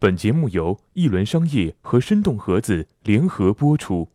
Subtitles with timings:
[0.00, 4.08] 本节目由一轮商业和生动盒子联合播出。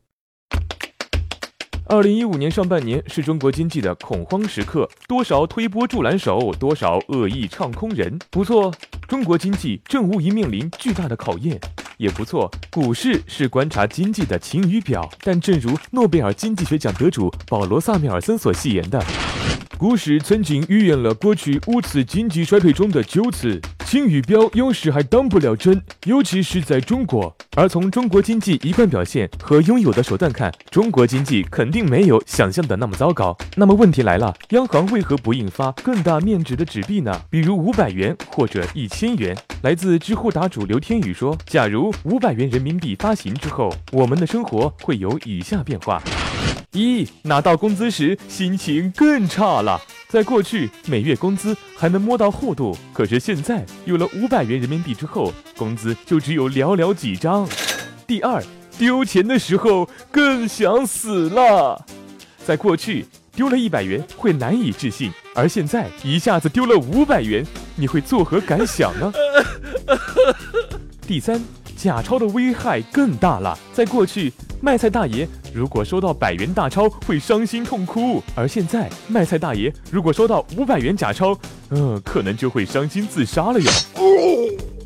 [1.87, 8.17] 二零一五年上半年是中国经济的恐慌时刻，多少推波助澜手，多少恶意唱空人。
[8.31, 8.73] 不错，
[9.09, 11.59] 中国经济正无疑面临巨大的考验。
[11.97, 15.09] 也不错，股市是观察经济的晴雨表。
[15.21, 19.03] 但正如诺贝尔经济学奖得主保罗·萨缪尔森所戏言的。
[19.77, 23.59] 股市曾经预言了过去五次经济衰退中的九次，
[23.93, 27.37] 晴雨表有时还当不了真，尤其是在中国。
[27.55, 33.37] 而从中国经济一贯表现和拥有的手段看，中国经济肯定没有想象的那么糟糕。
[33.55, 37.21] 那么问题来了，央行为何不印发更大面值的纸币呢？
[37.29, 39.37] 比如五百元或者一千元？
[39.61, 46.01] 来自知乎答主刘天宇说：“假如五百元人民币发行之后，我们的生活会有以下变化。”
[46.73, 49.79] 一拿到工资时心情更差了。
[50.13, 57.49] 在过去，每月工资还能摸到厚度，可是现在有了五百元人民币之后，工资就只有寥寥几张。
[58.05, 58.39] 第二，
[58.77, 61.83] 丢钱的时候更想死了。
[62.45, 67.43] 在过去，丢了一百元会难以置信，而现在一下子丢了五百元，
[67.75, 69.11] 你会作何感想呢？
[71.07, 71.43] 第三，
[71.75, 73.57] 假钞的危害更大了。
[73.73, 75.27] 在过去，卖菜大爷。
[75.53, 81.37] 如果收到百元大钞会伤心痛哭，而现在卖菜大爷如果收到五百元假钞，
[81.69, 83.71] 呃，可能就会伤心自杀了哟。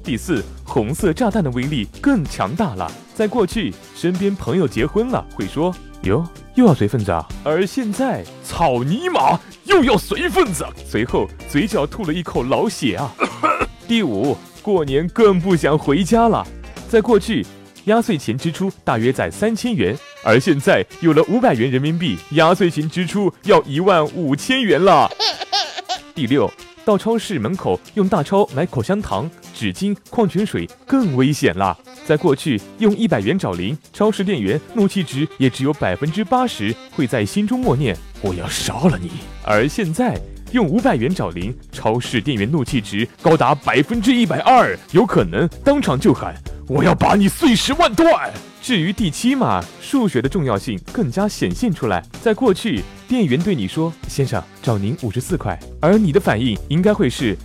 [0.03, 2.91] 第四，红色炸弹的威力更强大了。
[3.15, 5.73] 在过去，身边朋友结婚了会说
[6.03, 13.09] 哟又要随份子啊，而现在草泥马又要随份子，随后嘴角吐了一口老血啊。
[13.87, 16.45] 第五，过年更不想回家了。
[16.89, 17.45] 在过去。
[17.87, 25.09] 压岁钱支出大约在三千元，而现在有了五百元人民币，压岁钱支出要一万五千元了。
[26.13, 26.51] 第六，
[26.83, 31.77] 到超市门口用大钞买口香糖、纸巾、矿泉水更危险了。
[32.05, 39.11] 在过去，用一百元找零，超市店员怒气值也只有百分之八十会在心中默念“我要杀了你”，
[39.45, 40.19] 而现在
[40.51, 46.35] 用五百元找零，超市店员怒气值高达百分之一百二，有可能当场就喊。
[46.67, 48.31] 我要把你碎尸万段。
[48.61, 52.03] 至于第七嘛，数学的重要性更加显现出来。
[52.21, 57.37] 在过去，店员对你说：“先生，找您五十四块。”而你的反应应该会是：“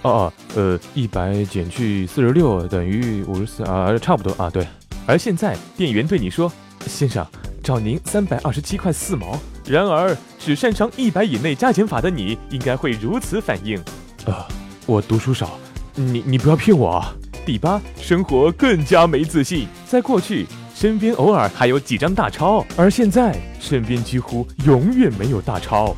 [0.02, 4.66] 哦，呃，一百减去四十六等于五十四啊，差不多啊，对。”
[5.06, 6.50] 而现在，店员对你说
[6.86, 7.26] ：“先生，
[7.62, 13.78] 找您三百二十七块四毛。”然而，只擅长一百以内加减法的你，应该会如此反应
[14.24, 14.48] ：“啊，
[14.86, 15.58] 我读书少，
[15.94, 19.66] 你你不要骗我啊。”第八，生活更加没自信。
[19.84, 25.94] 在过去，身边偶尔还有几张大钞，而现在身边几乎永远没有大钞。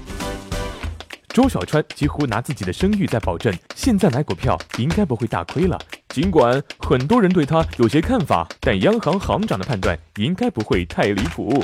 [1.29, 5.79] 周小川几乎拿自己的声誉在保证，现在买股票应该不会大亏了。
[6.09, 11.63] 尽管很多人对他有些看法，但央行行长的判断应该不会太离谱。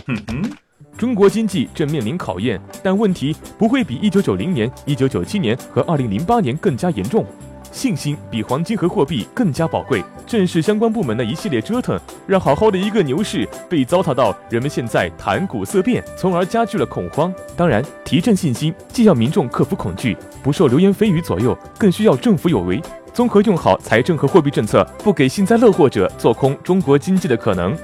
[0.99, 7.25] 中国经济正面临考验，但问题不会比一九九零年、一九九七年和二零零八年更加严重。
[7.73, 10.03] 信心比黄金和货币更加宝贵。
[10.27, 17.33] 正是相关部门的一系列折腾，让好好的一个牛市被糟蹋到人们现在谈股色变，从而加剧了恐慌。
[17.57, 22.81] 当然，提振信心既要民众克服恐惧，不受流言蜚语左右，更需要政府有为，
[23.13, 27.77] 综合用好财政和货币政策，不给幸灾乐祸者做空中国经济的可能。